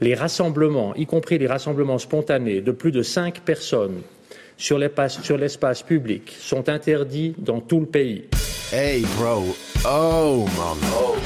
[0.00, 4.02] Les rassemblements, y compris les rassemblements spontanés de plus de cinq personnes
[4.56, 8.28] sur l'espace public, sont interdits dans tout le pays.
[8.72, 9.56] Hey, Bro.
[9.84, 10.78] Oh, Mann.
[10.94, 11.16] Oh.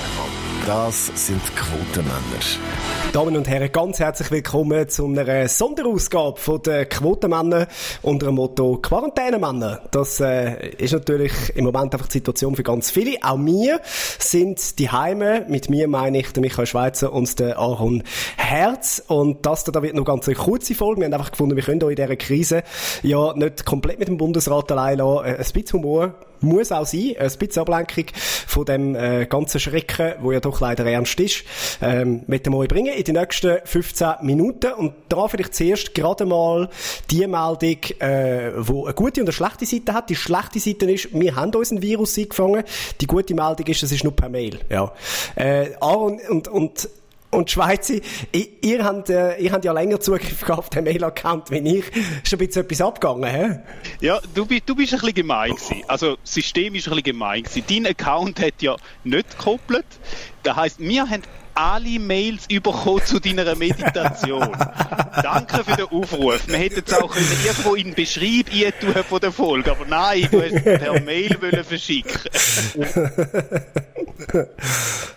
[3.13, 7.69] Damen und Herren, ganz herzlich willkommen zu einer Sonderausgabe von der Quotenmänner
[8.01, 9.83] unter dem Motto Quarantänenmänner.
[9.91, 13.19] Das äh, ist natürlich im Moment einfach die Situation für ganz viele.
[13.23, 13.83] Auch wir
[14.19, 15.45] sind die Heime.
[15.47, 18.03] Mit mir meine ich der Michael Schweizer und der Aaron
[18.39, 19.03] Herz.
[19.09, 21.03] Und das da wird noch ganz eine kurze Folge.
[21.03, 22.63] Wir haben einfach gefunden, wir können euch in dieser Krise
[23.03, 25.27] ja nicht komplett mit dem Bundesrat allein lassen.
[25.27, 28.07] Äh, ein bisschen Humor muss auch sein, ein bisschen Ablenkung
[28.47, 31.45] von dem äh, ganzen Schrecken, wo ja doch leider ernst ist,
[31.81, 34.73] ähm, mit dem bringen in den nächsten 15 Minuten.
[34.73, 36.69] Und da vielleicht zuerst gerade mal
[37.11, 40.11] die Meldung, äh, wo eine gute und eine schlechte Seite hat.
[40.11, 42.65] Die schlechte Seite ist, wir haben uns ein Virus eingefangen.
[43.01, 44.61] Die gute Meldung ist, es ist nur per Mail.
[44.69, 44.93] Ja.
[45.35, 46.89] Äh, und, und, und
[47.33, 47.95] und Schweizer,
[48.31, 51.85] ihr, habt, äh, ihr habt ja länger Zugriff auf den Mail-Account wie ich.
[52.23, 53.61] Ist ein bisschen etwas abgegangen, hä?
[54.01, 55.83] Ja, du, du bist ein bisschen gemein gewesen.
[55.89, 57.65] Also, das System ist ein bisschen gemein gewesen.
[57.67, 59.87] Dein Account hat ja nicht gekoppelt.
[60.43, 61.23] Das heisst, wir haben
[61.55, 64.49] alle Mails bekommen zu deiner Meditation.
[65.23, 66.47] Danke für den Aufruf.
[66.47, 67.15] Wir hätten es auch
[67.45, 68.51] irgendwo in den Beschreib
[68.81, 72.21] tun von der Folge, aber nein, du hast per Mail verschicken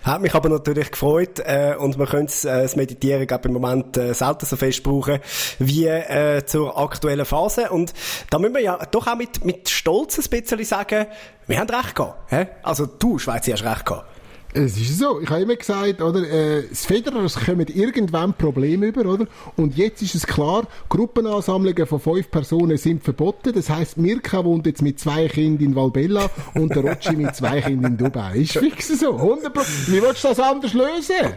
[0.03, 3.97] Hat mich aber natürlich gefreut äh, und wir können äh, das Meditieren glaub, im Moment
[3.97, 5.19] äh, selten so fest brauchen
[5.59, 7.93] wie äh, zur aktuellen Phase und
[8.29, 11.07] da müssen wir ja doch auch mit, mit Stolz ein bisschen sagen,
[11.47, 12.31] wir haben recht gehabt.
[12.31, 12.47] Hä?
[12.63, 14.14] Also du, Schweizer, hast recht gehabt.
[14.57, 15.19] Es ist so.
[15.19, 19.27] Ich habe immer gesagt, oder, äh, das Federers kommen irgendwann Probleme über, oder?
[19.57, 23.51] Und jetzt ist es klar, Gruppenansammlungen von fünf Personen sind verboten.
[23.53, 27.59] Das heisst, Mirka wohnt jetzt mit zwei Kindern in Valbella und der Rotschi mit zwei
[27.59, 28.37] Kindern in Dubai.
[28.37, 29.17] Ist fix so.
[29.17, 29.91] 100%.
[29.91, 31.33] Wie willst du das anders lösen?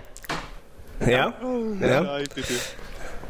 [1.00, 1.34] Ja.
[1.80, 1.86] ja.
[1.86, 2.18] ja.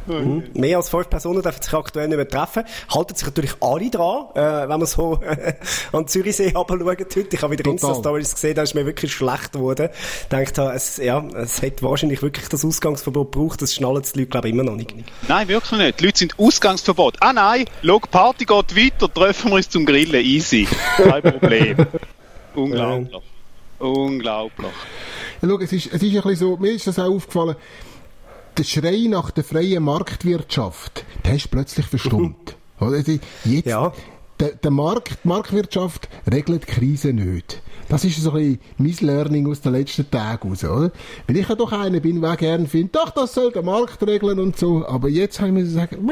[0.09, 0.45] Mhm.
[0.55, 2.65] Mehr als fünf Personen dürfen sich aktuell nicht mehr treffen.
[2.93, 5.55] Halten sich natürlich alle dran, äh, wenn man so äh,
[5.93, 7.27] an Zürichsee schaut heute.
[7.31, 9.91] Ich habe wieder Insta-Stories gesehen, da ist mir wirklich schlecht geworden.
[10.23, 13.63] Ich denke, es, ja, es hätte wahrscheinlich wirklich das Ausgangsverbot gebraucht.
[13.63, 14.95] Das schnallen die Leute, glaube ich, immer noch nicht.
[15.29, 16.01] Nein, wirklich nicht.
[16.01, 17.17] Die Leute sind Ausgangsverbot.
[17.21, 20.25] Ah nein, Log Party geht weiter, treffen wir uns zum Grillen.
[20.25, 20.67] Easy.
[20.97, 21.77] Kein Problem.
[22.55, 23.23] Unglaublich.
[23.79, 24.73] Unglaublich.
[25.41, 27.55] Ja, schau, es ist, es ist ein bisschen so, mir ist das auch aufgefallen,
[28.59, 32.57] der Schrei nach der freien Marktwirtschaft, der ist plötzlich verstummt.
[32.81, 32.99] Oder?
[32.99, 33.93] Jetzt, ja.
[34.41, 37.63] der, der Markt, die Marktwirtschaft regelt die Krise nicht.
[37.89, 40.93] Das ist so ein bisschen mein Learning aus den letzten Tagen raus, oder?
[41.27, 44.39] Weil ich ja doch einer bin, der gerne findet, doch, das soll der Markt regeln
[44.39, 44.87] und so.
[44.87, 46.11] Aber jetzt habe ich mir sagen,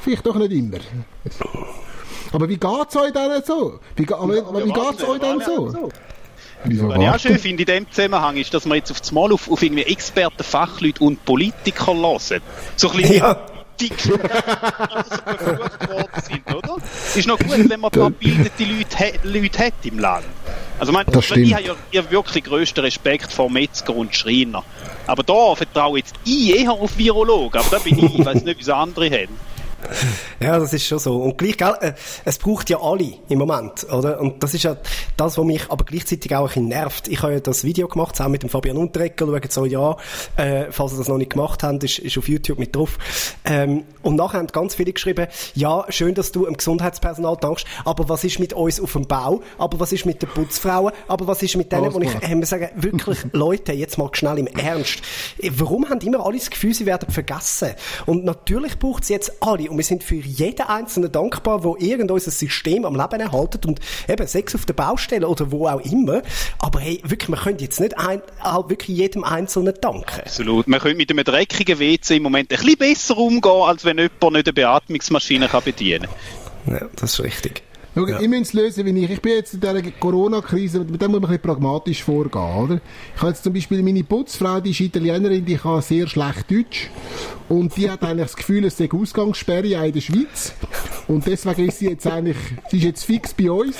[0.00, 0.78] vielleicht doch nicht immer.
[2.32, 3.80] Aber wie geht's euch denn so?
[3.96, 5.90] Wie, aber, ja, wie geht's euch denn so?
[6.64, 9.32] Was ich auch schön finde in dem Zusammenhang ist, dass wir jetzt auf das Mal
[9.32, 12.40] auf, auf irgendwie Experten, Fachleute und Politiker hören.
[12.76, 13.36] So ein bisschen ja.
[13.80, 14.20] dick sind,
[16.54, 16.76] oder?
[17.14, 20.26] Ist noch gut, wenn man ein paar bildete Leute, Leute hat im Land.
[20.78, 24.64] Also, mein, ich habe ja, ja wirklich grössten Respekt vor Metzger und Schreiner.
[25.06, 27.60] Aber da vertraue ich jetzt ich eher auf Virologen.
[27.60, 29.36] Aber da bin ich, ich weiß nicht, wie es andere haben.
[30.40, 31.16] Ja, das ist schon so.
[31.22, 31.92] Und gleich, gell, äh,
[32.24, 34.20] es braucht ja alle im Moment, oder?
[34.20, 34.76] Und das ist ja
[35.16, 37.08] das, was mich aber gleichzeitig auch ein bisschen nervt.
[37.08, 39.96] Ich habe ja das Video gemacht, zusammen mit dem Fabian Unterrecker, schaut so, ja,
[40.36, 42.98] äh, falls ihr das noch nicht gemacht habt, ist, ist auf YouTube mit drauf.
[43.44, 48.08] Ähm, und nachher haben ganz viele geschrieben, ja, schön, dass du im Gesundheitspersonal dankst, aber
[48.08, 49.42] was ist mit uns auf dem Bau?
[49.58, 50.92] Aber was ist mit den Putzfrauen?
[51.08, 54.46] Aber was ist mit denen, wo ich, äh, sagen, wirklich, Leute, jetzt mal schnell im
[54.46, 55.02] Ernst.
[55.56, 57.70] Warum haben immer alle das Gefühl, sie werden vergessen?
[58.06, 62.20] Und natürlich braucht es jetzt alle und wir sind für jeden Einzelnen dankbar, wo irgendein
[62.20, 66.22] System am Leben erhaltet und eben Sex auf der Baustelle oder wo auch immer.
[66.58, 70.20] Aber hey, wirklich, man könnte jetzt nicht ein, halt wirklich jedem Einzelnen danken.
[70.20, 70.68] Absolut.
[70.68, 74.32] Man könnte mit einem dreckigen WC im Moment ein bisschen besser umgehen, als wenn jemand
[74.32, 76.08] nicht eine Beatmungsmaschine kann bedienen
[76.66, 76.74] kann.
[76.74, 77.62] Ja, das ist richtig.
[77.94, 78.20] Schau, ja.
[78.20, 79.10] ich muss es lösen, wie ich.
[79.10, 82.80] Ich bin jetzt in dieser Corona-Krise, mit dem muss man ein bisschen pragmatisch vorgehen, oder?
[83.14, 86.88] Ich habe jetzt zum Beispiel meine Putzfrau, die ist Italienerin, die kann sehr schlecht Deutsch.
[87.50, 90.54] Und die hat eigentlich das Gefühl, es sei Ausgangssperre auch in der Schweiz.
[91.06, 92.36] Und deswegen ist sie jetzt eigentlich,
[92.70, 93.76] sie ist jetzt fix bei uns.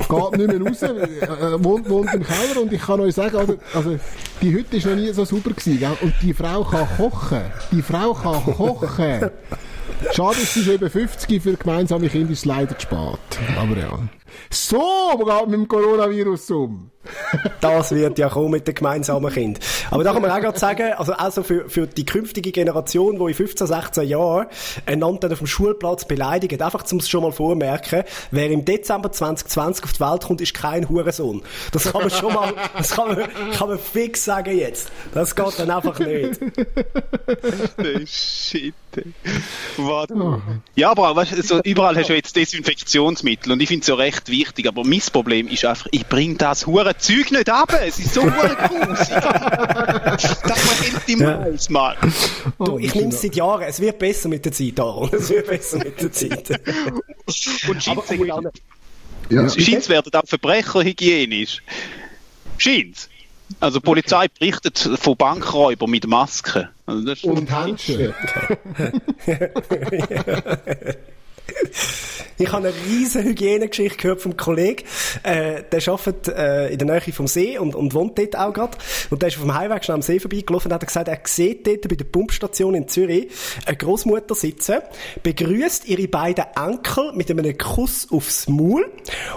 [0.00, 3.36] Geht nicht mehr raus, äh, äh, wohnt, wohnt im Keller und ich kann euch sagen,
[3.36, 3.98] also, also
[4.42, 5.96] die Hütte ist noch nie so super gewesen, gell?
[6.02, 7.40] Und die Frau kann kochen.
[7.72, 9.30] Die Frau kann kochen.
[10.12, 13.18] Schade, es ist eben 50, für gemeinsame Kinder ist es leider spät.
[13.56, 13.98] Aber ja.
[14.50, 16.90] So geht mit dem Coronavirus um.
[17.60, 19.60] das wird ja kommen mit den gemeinsamen Kind.
[19.90, 23.24] Aber da kann man auch gerade sagen, also also für, für die künftige Generation, die
[23.24, 24.46] in 15, 16 Jahren
[24.86, 29.92] einander auf dem Schulplatz beleidigt, einfach zum schon mal vormerken, wer im Dezember 2020 auf
[29.92, 31.42] die Welt kommt, ist kein Hurensohn.
[31.72, 34.90] Das kann man schon mal, das kann man, kann man fix sagen jetzt.
[35.12, 36.40] Das geht dann einfach nicht.
[38.06, 38.74] Shit.
[39.76, 40.40] Warte.
[40.76, 44.23] Ja, aber weißt, so, überall hast du jetzt Desinfektionsmittel und ich finde es ja recht
[44.28, 47.72] wichtig, aber mein Problem ist einfach, ich bringe das hure Zeug nicht ab.
[47.84, 49.16] Es ist so hure grusig.
[49.16, 51.96] das man endlich mal.
[51.98, 52.12] mal.
[52.58, 53.62] Du, ich nehme es seit Jahren.
[53.62, 55.10] Es wird besser mit der Zeit, Aaron.
[55.12, 56.50] Es wird besser mit der Zeit.
[57.68, 58.10] und Scheins
[59.30, 59.48] ja.
[59.48, 61.62] Scheins werden auch Verbrecher hygienisch.
[62.58, 63.08] Scheins.
[63.60, 66.68] Also die Polizei berichtet von Bankräubern mit Masken.
[66.86, 68.14] Also und Handschuhe.
[72.38, 74.84] Ich habe eine riesige Hygienegeschichte gehört vom Kollegen.
[75.22, 78.76] Äh, der arbeitet äh, in der Nähe vom See und, und wohnt dort auch gerade.
[79.10, 81.66] Und der ist auf dem Highway schnell am See vorbeigelaufen und hat gesagt, er sieht
[81.66, 83.28] dort bei der Pumpstation in Zürich
[83.66, 84.78] eine Großmutter sitzen,
[85.22, 88.90] begrüßt ihre beiden Enkel mit einem Kuss aufs Maul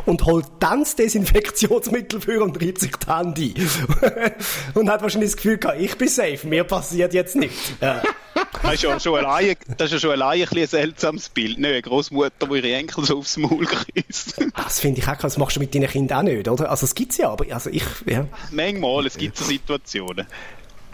[0.05, 4.31] und holt dann das Desinfektionsmittel für und reibt sich die Hände ein.
[4.73, 7.73] und hat wahrscheinlich das Gefühl gehabt, ich bin safe, mir passiert jetzt nichts.
[7.81, 8.01] Ja.
[8.63, 11.57] Das ist ja schon allein, das ist ja schon allein ein, ein seltsames Bild.
[11.57, 14.41] Nicht eine Großmutter, die ihre Enkel so aufs Maul küsst.
[14.53, 16.69] Ah, das finde ich auch, das machst du mit deinen Kindern auch nicht, oder?
[16.69, 18.27] Also, es gibt es ja, aber also ich, ja.
[18.51, 20.27] Manchmal, es gibt so Situationen.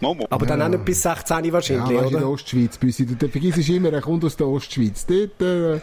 [0.03, 0.27] Momo.
[0.29, 0.65] Aber dann ja.
[0.65, 2.07] auch nicht bis 16 wahrscheinlich, ja, oder?
[2.07, 3.05] in der Ostschweiz, Büssi.
[3.05, 5.05] Du vergisst immer, er kommt aus der Ostschweiz.
[5.05, 5.79] Dort, äh,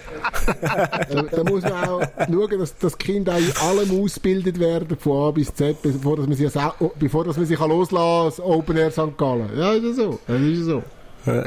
[0.60, 5.28] da, da, muss man auch schauen, dass das Kind auch in allem ausgebildet werden, von
[5.28, 6.52] A bis Z, bevor dass man sich,
[6.98, 9.16] bevor dass man sich loslassen kann, Open Air St.
[9.16, 9.50] Gallen.
[9.56, 10.18] Ja, ist so.
[10.26, 10.82] Das ist so
[11.26, 11.44] ja,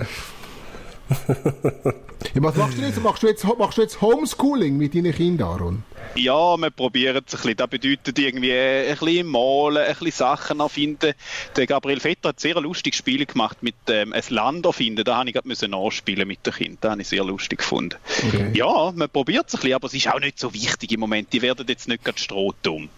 [2.36, 3.02] was machst du jetzt?
[3.02, 5.84] Machst du jetzt, machst du jetzt Homeschooling mit deinen Kindern, Aaron?
[6.16, 7.58] Ja, wir probieren es ein bisschen.
[7.58, 11.14] Das bedeutet irgendwie äh, ein bisschen malen, ein bisschen Sachen erfinden.
[11.56, 15.04] Der Gabriel Vetter hat sehr lustiges Spiel gemacht mit ähm, ein Land erfinden.
[15.04, 16.78] Da habe ich gerade nachspielen mit den Kindern.
[16.82, 17.96] Das habe ich sehr lustig gefunden.
[18.28, 18.52] Okay.
[18.54, 21.34] Ja, man probiert es ein bisschen, aber es ist auch nicht so wichtig im Moment.
[21.34, 22.90] Die werden jetzt nicht gerade strohdumm.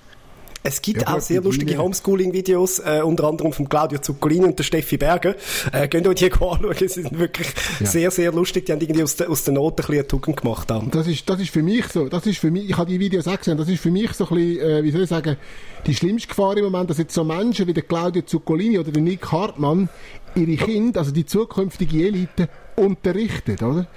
[0.65, 4.63] Es gibt ja, auch sehr lustige Homeschooling-Videos, äh, unter anderem von Claudio Zuccolini und der
[4.63, 5.35] Steffi Berger.
[5.71, 7.47] Äh, könnt ihr euch die anschauen, sie sind wirklich
[7.79, 7.85] ja.
[7.85, 8.65] sehr, sehr lustig.
[8.65, 10.71] Die haben irgendwie aus der, aus der Not ein bisschen Tugend gemacht.
[10.71, 10.89] Haben.
[10.89, 13.27] Das ist, das ist für mich so, das ist für mich, ich habe die Videos
[13.27, 15.37] auch gesehen, das ist für mich so ein bisschen, äh, wie soll ich sagen,
[15.85, 19.03] die schlimmste Gefahr im Moment, dass jetzt so Menschen wie der Claudio Zuccolini oder der
[19.03, 19.89] Nick Hartmann
[20.35, 23.87] ihre Kinder, also die zukünftige Elite, unterrichten, oder?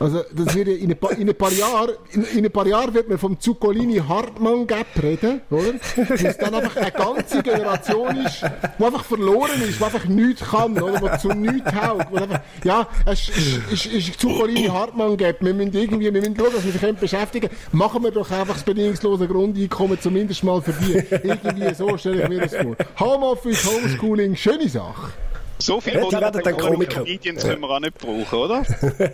[0.00, 2.94] Also, das wird in, ein paar, in ein paar Jahren, in, in, ein paar Jahren
[2.94, 5.72] wird man vom Zuccolini Hartmann Gap reden, oder?
[6.08, 8.42] Dass dann einfach eine ganze Generation ist,
[8.78, 11.00] die einfach verloren ist, die einfach nichts kann, oder?
[11.00, 12.14] Die zu nichts taugt.
[12.14, 15.38] Einfach, ja, es ist, ist, ist Zuccolini Hartmann Gap.
[15.40, 17.50] Wir müssen irgendwie, wir müssen schauen, dass wir sich beschäftigen.
[17.72, 20.94] Machen wir doch einfach das bedingungslose Grundeinkommen zumindest mal für die.
[21.26, 22.76] Irgendwie so stelle ich mir das vor.
[23.00, 25.12] Homeoffice, Homeschooling, schöne Sache.
[25.58, 27.00] So viel ja, werden dann Komiker.
[27.00, 28.62] Comedians können wir auch nicht brauchen, oder?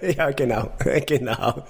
[0.16, 0.70] ja, genau.
[1.06, 1.64] genau.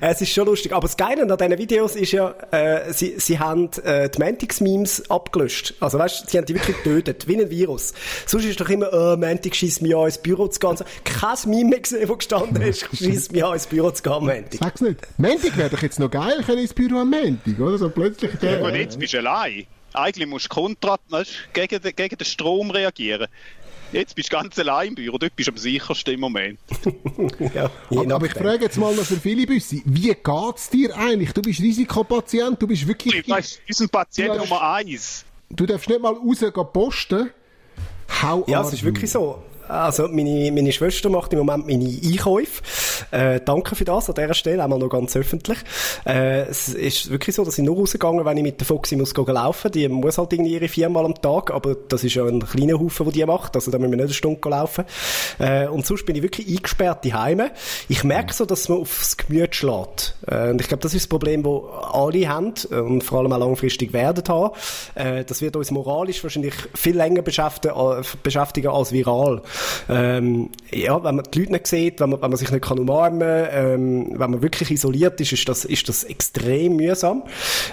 [0.00, 0.72] Es ist schon lustig.
[0.72, 5.10] Aber das Geile an diesen Videos ist ja, äh, sie, sie haben äh, die Mantix-Memes
[5.10, 5.74] abgelöscht.
[5.80, 7.94] Also weißt, sie haben die wirklich getötet, wie ein Virus.
[8.26, 10.76] Sonst ist doch immer, äh, Mantix schießt mich an ins Büro zu gehen.
[11.04, 14.58] Kein Meme mehr gesehen, wo gestanden ist, schießt mich an ins Büro zu gehen, Mantix.
[14.58, 14.98] Sag's nicht.
[15.18, 17.78] Mantix wäre doch jetzt noch geil, können ins Büro am Mantix, oder?
[17.78, 18.30] So plötzlich.
[18.42, 19.66] Ja, und jetzt bist du allein.
[19.94, 20.98] Eigentlich musst du kontra,
[21.52, 23.28] gegen, den, gegen den Strom reagieren.
[23.94, 26.58] Jetzt bist du ganz allein im Büro, dort bist du am sichersten im Moment.
[27.54, 31.32] ja, aber, aber ich frage jetzt mal noch für viele Büsse, wie geht's dir eigentlich?
[31.32, 33.24] Du bist Risikopatient, du bist wirklich...
[33.24, 35.24] Du bist unser Patient Nummer eins.
[35.48, 37.30] Du darfst nicht mal raus posten.
[38.20, 39.42] How ja, es ist wirklich so.
[39.68, 42.62] Also meine, meine Schwester macht im Moment meine Einkäufe.
[43.10, 45.58] Äh, danke für das an dieser Stelle, einmal noch ganz öffentlich.
[46.06, 49.14] Äh, es ist wirklich so, dass ich nur rausgegangen wenn ich mit der Foxy muss
[49.14, 49.70] laufen.
[49.72, 53.04] Die muss halt irgendwie ihre viermal am Tag, aber das ist ja ein kleiner Haufen,
[53.06, 54.84] der die macht, also da müssen wir nicht eine Stunde laufen.
[55.38, 57.42] Äh, und sonst bin ich wirklich eingesperrt daheim.
[57.88, 60.16] Ich merke so, dass man aufs Gemüt schlägt.
[60.26, 61.52] Äh, und ich glaube, das ist das Problem, das
[61.92, 64.54] alle haben und vor allem auch langfristig werden haben.
[64.94, 69.42] Äh, das wird uns moralisch wahrscheinlich viel länger beschäftigen, äh, beschäftigen als viral.
[69.88, 72.78] Ähm, ja, wenn man die Leute nicht sieht, wenn man, wenn man sich nicht kann
[72.78, 77.22] umarmen kann, ähm, wenn man wirklich isoliert ist, ist das, ist das extrem mühsam.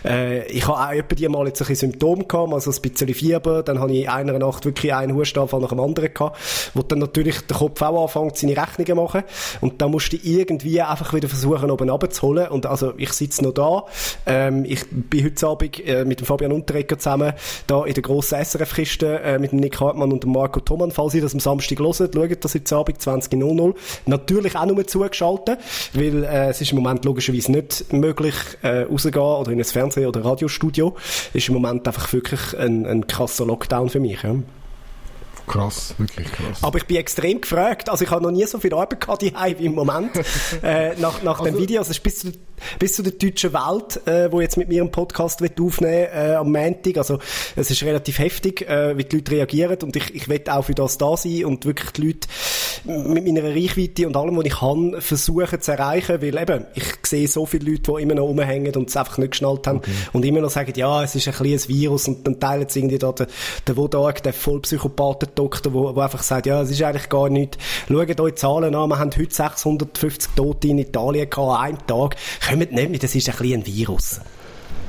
[0.03, 3.63] Äh, ich habe auch etwa die mal jetzt ein Symptome gehabt, also ein bisschen Fieber,
[3.63, 6.37] dann habe ich in einer Nacht wirklich einen Hustanfall nach dem anderen gehabt,
[6.73, 9.23] wo dann natürlich der Kopf auch anfängt, seine Rechnungen zu machen.
[9.61, 12.47] Und dann musst du irgendwie einfach wieder versuchen, oben runterzuholen.
[12.49, 13.85] Und also ich sitze noch da,
[14.25, 17.33] ähm, ich bin heute Abend äh, mit dem Fabian Unterreger zusammen
[17.67, 21.13] da in der grossen SRF-Kiste äh, mit dem Nick Hartmann und dem Marco Thomann, falls
[21.13, 23.75] ihr das am Samstag hören, schaut das jetzt Abend 20.00.
[24.05, 25.59] Natürlich auch nur zugeschaltet,
[25.93, 30.07] weil äh, es ist im Moment logischerweise nicht möglich, äh, rauszugehen oder in ein Fernseh-
[30.07, 30.95] oder Radiostudio.
[31.33, 34.21] Ist im Moment einfach wirklich ein, ein krasser Lockdown für mich.
[34.23, 34.35] Ja.
[35.51, 36.59] Krass, wirklich krass.
[36.61, 37.89] Aber ich bin extrem gefragt.
[37.89, 40.11] Also ich habe noch nie so viel Arbeit gehabt wie im Moment.
[40.63, 41.79] äh, nach nach also, dem Video.
[41.79, 42.31] Also es ist bis zu,
[42.79, 46.35] bis zu der deutschen Welt, äh, wo jetzt mit mir einen Podcast wird aufnehmen äh,
[46.35, 46.97] am Montag.
[46.97, 47.19] Also
[47.57, 49.77] es ist relativ heftig, äh, wie die Leute reagieren.
[49.83, 52.27] Und ich, ich will auch für das da sein und wirklich die Leute
[52.85, 56.21] mit meiner Reichweite und allem, was ich kann, versuchen zu erreichen.
[56.21, 59.31] Weil eben, ich sehe so viele Leute, die immer noch rumhängen und es einfach nicht
[59.31, 59.91] geschnallt haben okay.
[60.13, 62.97] und immer noch sagen, ja, es ist ein kleines Virus und dann teilen sie irgendwie
[62.99, 63.27] da den,
[63.67, 64.33] den Wodag, der
[65.41, 67.57] Vollpsychopathen-Doktor, wo, wo einfach sagt, ja, es ist eigentlich gar nichts.
[67.87, 72.15] Schaut euch Zahlen an, wir haben heute 650 Tote in Italien gehabt, an einem Tag.
[72.47, 74.21] Kommt nicht mit, das ist ein kleines Virus.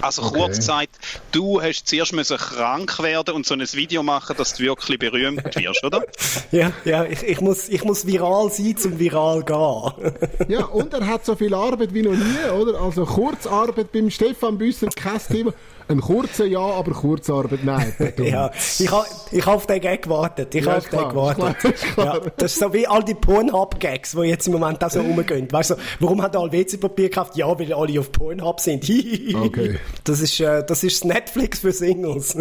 [0.01, 0.39] Also okay.
[0.41, 0.99] kurz gesagt,
[1.31, 5.45] du hast zuerst müssen krank werden und so ein Video machen, dass du wirklich berühmt
[5.55, 6.03] wirst, oder?
[6.51, 10.49] ja, ja, ich, ich, muss, ich muss viral sein, zum viral gehen.
[10.49, 12.81] ja, und er hat so viel Arbeit wie noch nie, oder?
[12.81, 15.53] Also Kurzarbeit beim Stefan Büsser, kein Thema.
[15.93, 17.93] Ein kurzer Ja, aber Kurzarbeit nein.
[18.19, 20.55] ja, ich habe ich hab auf den Gag gewartet.
[20.55, 21.75] Ich ja, habe auf den gewartet.
[21.97, 25.51] Ja, das ist so wie all die Pornhub-Gags, die jetzt im Moment auch so rumgehen.
[25.53, 27.37] Weißt du, warum hat alle WC-Papier gekauft?
[27.37, 28.85] Ja, weil alle auf Pornhub sind.
[29.35, 29.79] okay.
[30.05, 32.37] Das ist, äh, das ist Netflix für Singles.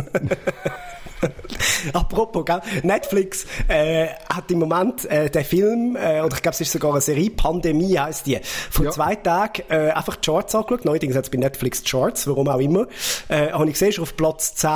[1.94, 2.62] Apropos, gell?
[2.84, 6.92] Netflix äh, hat im Moment äh, den Film, äh, oder ich glaube, es ist sogar
[6.92, 8.92] eine Serie, Pandemie heißt die, vor ja.
[8.92, 10.86] zwei Tagen äh, einfach die Charts angeschaut.
[10.86, 12.88] Neuerdings hat es bei Netflix Charts, warum auch immer.
[13.30, 14.70] Äh, habe ich gesehen, ist auf Platz 10.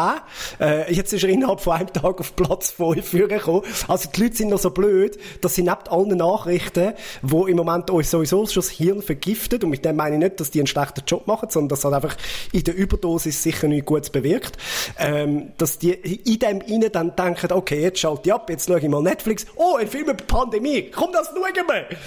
[0.59, 3.61] Äh, jetzt ist er innerhalb von einem Tag auf Platz 5 gekommen.
[3.87, 7.89] Also die Leute sind noch so blöd, dass sie neben allen Nachrichten, die im Moment
[7.89, 10.67] uns sowieso schon das Hirn vergiftet, und mit dem meine ich nicht, dass die einen
[10.67, 12.15] schlechten Job machen, sondern dass halt einfach
[12.51, 14.57] in der Überdosis sicher nichts Gutes bewirkt,
[14.99, 15.91] ähm, dass die
[16.35, 19.45] in dem innen dann denken, okay, jetzt schalte ich ab, jetzt schaue ich mal Netflix.
[19.55, 20.91] Oh, ein Film über Pandemie.
[20.91, 21.97] Komm, das schauen wir.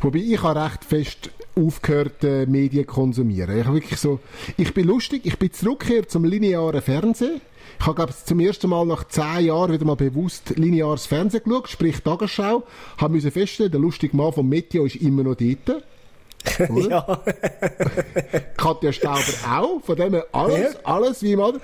[0.00, 3.58] Wobei ich habe recht fest aufgehört, äh, Medien konsumieren.
[3.60, 4.20] Ich wirklich so,
[4.56, 7.40] ich bin lustig, ich bin zurückgekehrt zum linearen Fernsehen.
[7.78, 11.68] Ich habe, glaube zum ersten Mal nach zehn Jahren wieder mal bewusst lineares Fernsehen geschaut,
[11.68, 12.64] sprich Tagesschau.
[12.98, 15.82] Habe müssen feststellen, der lustige Mann vom Meteo ist immer noch dort.
[16.58, 17.06] Ja.
[18.56, 20.80] Katja Stauber auch, von dem her alles, ja.
[20.84, 21.54] alles wie immer.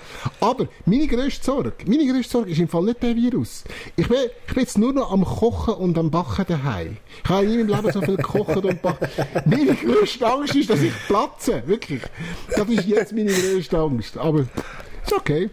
[0.41, 3.65] Aber meine grösste Sorge, meine grösste Sorge ist im Fall nicht der Virus.
[3.97, 6.97] Ich bin, ich bin jetzt nur noch am Kochen und am Backen daheim.
[7.23, 9.09] Ich habe nie in meinem Leben so viel gekocht und backen.
[9.45, 11.63] Meine grösste Angst ist, dass ich platze.
[11.67, 12.03] Wirklich.
[12.55, 14.17] Das ist jetzt meine grösste Angst.
[14.17, 15.51] Aber ist okay.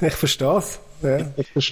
[0.00, 0.80] Ich verstehe es.
[1.00, 1.18] Ja,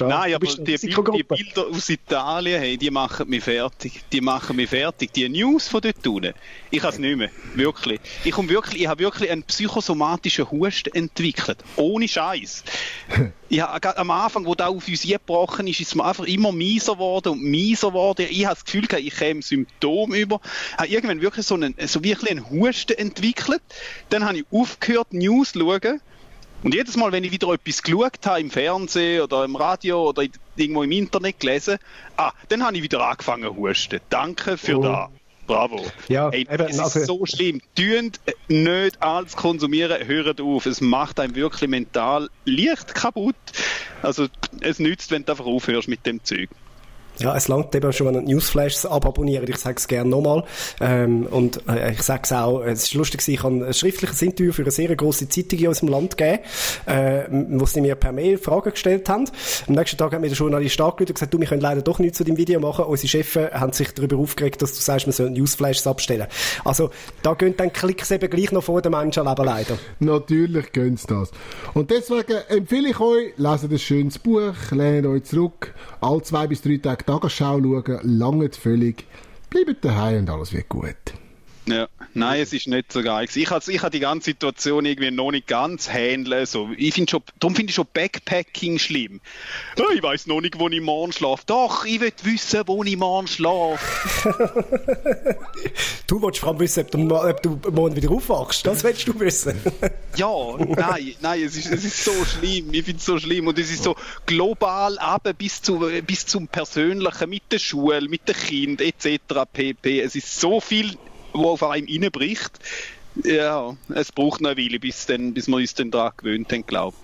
[0.06, 4.02] Nein, aber die, die, Bilder aus Italien, hey, die machen mich fertig.
[4.12, 5.12] Die machen mich fertig.
[5.12, 6.32] Die News von dort unten,
[6.70, 7.30] ich kann es nicht mehr.
[7.54, 8.00] Wirklich.
[8.24, 11.58] Ich, wirklich, ich habe wirklich einen psychosomatischen Husten entwickelt.
[11.74, 12.62] Ohne Scheiß.
[13.48, 16.94] ja, am Anfang, wo da auf uns gebrochen ist, ist es mir einfach immer mieser
[16.94, 18.26] geworden und mieser geworden.
[18.30, 20.40] Ich habe das Gefühl, ich käme Symptome über.
[20.44, 23.62] Ich habe irgendwann wirklich so einen, so wirklich einen Husten entwickelt.
[24.08, 26.00] Dann habe ich aufgehört, News zu schauen
[26.66, 30.24] und jedes Mal, wenn ich wieder etwas geschaut habe, im Fernsehen oder im Radio oder
[30.56, 31.78] irgendwo im Internet gelesen,
[32.16, 34.00] ah, dann habe ich wieder angefangen zu husten.
[34.10, 34.82] Danke für oh.
[34.82, 35.08] das.
[35.46, 35.86] Bravo.
[36.08, 37.60] Ja, Ey, eben, es also, ist so schlimm.
[37.76, 38.18] Tönt
[38.48, 40.66] nicht alles konsumieren, hört auf.
[40.66, 43.36] Es macht einem wirklich mental leicht kaputt.
[44.02, 44.26] Also,
[44.60, 46.50] es nützt, wenn du einfach aufhörst mit dem Zeug.
[47.18, 49.48] Ja, es langt eben schon, wenn ihr Newsflashes ababonniert.
[49.48, 50.44] Ich sage es gerne nochmal.
[50.80, 54.52] Ähm, und äh, ich sage es auch, es ist lustig, ich habe ein schriftliches Interview
[54.52, 56.42] für eine sehr grosse Zeitung in unserem Land gegeben,
[56.86, 59.28] äh, wo sie mir per Mail Fragen gestellt haben.
[59.66, 61.98] Am nächsten Tag hat mir der Journalist angerufen und gesagt, du, wir können leider doch
[61.98, 62.84] nichts zu dem Video machen.
[62.84, 66.26] Unsere Chefs haben sich darüber aufgeregt, dass du sagst, wir sollen Newsflashes abstellen.
[66.64, 66.90] Also,
[67.22, 69.78] da gehen dann Klicks eben gleich noch vor den Menschenleben leider.
[70.00, 71.30] Natürlich gehen sie das.
[71.74, 76.62] Und deswegen empfehle ich euch, leset ein schönes Buch, lehnt euch zurück, alle zwei bis
[76.62, 79.06] drei Tage Tagesschau schauen, lange völlig.
[79.48, 81.14] Bleibt daheim und alles wird gut.
[81.68, 83.26] Ja, nein, es ist nicht so geil.
[83.34, 86.46] Ich habe ich hab die ganze Situation irgendwie noch nicht ganz handeln.
[86.46, 86.70] So.
[86.76, 89.20] Ich find schon, darum finde ich schon Backpacking schlimm.
[89.76, 91.42] Oh, ich weiß noch nicht, wo ich morgen schlafe.
[91.46, 93.80] Doch, ich will wissen, wo ich morgen schlafe.
[96.06, 98.64] du willst vor allem wissen, ob du, ob du morgen wieder aufwachst.
[98.64, 99.60] Das willst du wissen.
[100.16, 102.72] ja, nein, nein, es ist, es ist so schlimm.
[102.74, 103.48] Ich finde es so schlimm.
[103.48, 108.28] Und es ist so global ab bis, zu, bis zum Persönlichen mit der Schule, mit
[108.28, 109.18] den Kindern etc.
[109.52, 110.00] pp.
[110.00, 110.96] Es ist so viel
[111.36, 112.58] wo auf einem reinbricht.
[113.24, 116.66] Ja, es braucht noch eine Weile, bis, dann, bis wir uns dann daran gewöhnt haben,
[116.66, 116.96] glaube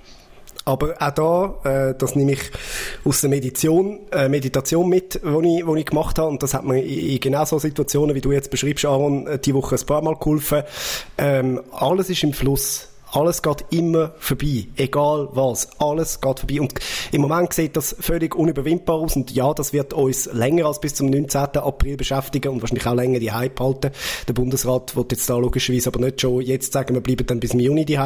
[0.64, 2.50] aber auch da, äh, das nehme ich
[3.04, 6.28] aus der Meditation, äh, Meditation mit, die ich, wo ich gemacht habe.
[6.28, 9.38] Und das hat mir in, in genau so Situationen, wie du jetzt beschreibst, Aaron, äh,
[9.38, 10.62] die Woche ein paar Mal geholfen.
[11.18, 14.68] Ähm, alles ist im Fluss Alles geht immer vorbei.
[14.76, 15.68] Egal was.
[15.78, 16.60] Alles geht vorbei.
[16.62, 16.72] Und
[17.12, 19.16] im Moment sieht das völlig unüberwindbar aus.
[19.16, 21.58] Und ja, das wird uns länger als bis zum 19.
[21.58, 23.90] April beschäftigen und wahrscheinlich auch länger die Hype halten.
[24.26, 27.52] Der Bundesrat wird jetzt da logischerweise aber nicht schon jetzt sagen, wir bleiben dann bis
[27.52, 27.98] im Juni die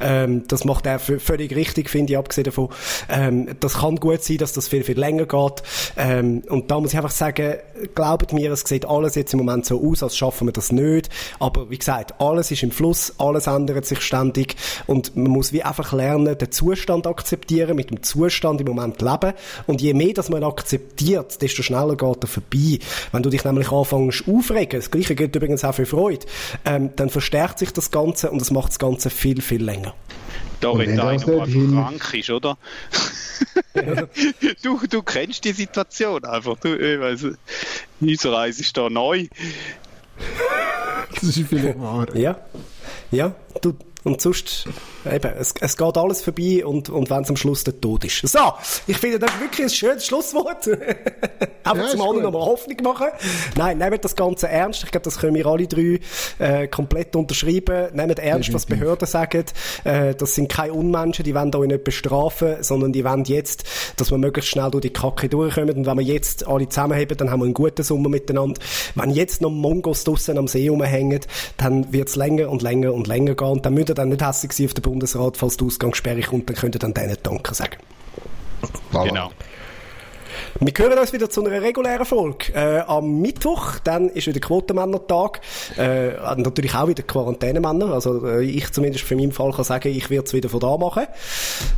[0.00, 2.68] ähm, Das macht er völlig richtig, finde ich, abgesehen davon.
[3.08, 5.62] Ähm, das kann gut sein, dass das viel, viel länger geht.
[5.96, 7.58] Ähm, und da muss ich einfach sagen,
[7.94, 11.10] glaubt mir, es sieht alles jetzt im Moment so aus, als schaffen wir das nicht.
[11.38, 14.31] Aber wie gesagt, alles ist im Fluss, alles ändert sich ständig
[14.86, 19.32] und man muss wie einfach lernen, den Zustand akzeptieren, mit dem Zustand im Moment leben.
[19.66, 22.78] Und je mehr das man akzeptiert, desto schneller geht er vorbei.
[23.12, 26.26] Wenn du dich nämlich anfängst aufregen, das Gleiche gilt übrigens auch für Freude,
[26.64, 29.94] ähm, dann verstärkt sich das Ganze und es macht das Ganze viel, viel länger.
[30.60, 32.56] Da, wenn da einer mal krank ist, oder?
[34.62, 36.56] du, du kennst die Situation einfach.
[36.58, 37.26] Du, ich weiss,
[38.00, 39.26] unser Eis ist da neu.
[41.14, 42.06] Das ist vielleicht wahr.
[42.16, 42.38] Ja.
[43.10, 43.74] Ja, du,
[44.04, 44.66] und sonst,
[45.06, 48.26] eben, es, es geht alles vorbei und, und wenn es am Schluss der Tod ist.
[48.26, 48.52] So,
[48.88, 50.66] ich finde das wirklich ein schönes Schlusswort.
[51.64, 53.06] Einfach ja, zum anderen nochmal Hoffnung machen.
[53.56, 54.82] Nein, nehmt das Ganze ernst.
[54.82, 56.00] Ich glaube, das können wir alle drei
[56.40, 57.94] äh, komplett unterschreiben.
[57.94, 59.44] Nehmt ernst, was Behörden sagen.
[59.84, 63.64] Äh, das sind keine Unmenschen, die wollen euch nicht bestrafen, sondern die wollen jetzt,
[63.96, 65.76] dass wir möglichst schnell durch die Kacke durchkommen.
[65.76, 68.60] Und wenn wir jetzt alle zusammenheben, dann haben wir einen guten Sommer miteinander.
[68.96, 71.20] Wenn jetzt noch Mongos draussen am See rumhängen,
[71.56, 73.48] dann wird es länger und länger und länger gehen.
[73.48, 76.48] Und dann müsst ihr dann nicht hässlich sein auf den Bundesrat, falls die Ausgangssperre kommt,
[76.48, 77.76] dann könnt ihr dann denen Danke sagen.
[78.92, 79.08] Voilà.
[79.08, 79.30] Genau.
[80.60, 82.52] Wir hören uns wieder zu einer regulären Folge.
[82.54, 85.40] Äh, am Mittwoch, dann ist wieder Quotenmänner-Tag.
[85.76, 87.92] Äh, natürlich auch wieder Quarantänemänner.
[87.92, 90.76] Also äh, ich zumindest für meinen Fall kann sagen, ich werde es wieder von da
[90.76, 91.06] machen.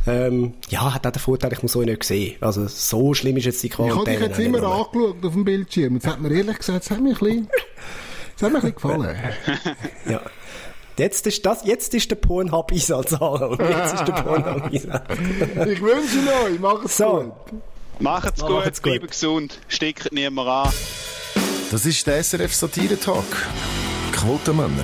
[0.07, 2.35] Ähm, ja, hat auch den Vorteil, ich muss euch nicht sehen.
[2.41, 4.17] Also so schlimm ist jetzt die Quarantäne.
[4.17, 5.95] Ich habe dich jetzt immer angeschaut auf dem Bildschirm.
[5.95, 7.49] Jetzt hat mir ehrlich gesagt, es hat mir ein bisschen,
[8.35, 9.17] es hat mir ein bisschen gefallen.
[10.09, 10.21] ja.
[10.97, 15.03] Jetzt ist das, jetzt ist der Pornhub-Einsatz, Jetzt ist der Pornhub-Einsatz.
[15.67, 17.33] ich wünsche euch, macht's so.
[17.49, 17.61] gut.
[17.99, 18.93] Macht's gut, Macht's gut.
[18.93, 20.73] bleibt gesund, steckt niemand an.
[21.71, 23.25] Das ist der SRF Satire-Talk.
[24.13, 24.83] Quotenmänner.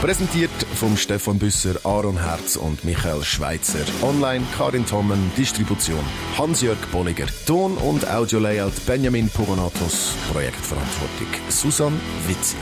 [0.00, 3.80] Präsentiert vom Stefan Büsser, Aaron Herz und Michael Schweitzer.
[4.02, 6.00] Online Karin Tommen, Distribution
[6.38, 7.26] Hans-Jörg Bolliger.
[7.46, 10.14] Ton- und Audio-Layout Benjamin Pogonatos.
[10.32, 12.58] Projektverantwortung Susan Witzig.